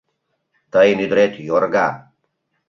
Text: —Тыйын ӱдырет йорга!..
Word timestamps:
—Тыйын 0.73 0.97
ӱдырет 1.05 1.33
йорга!.. 1.47 1.87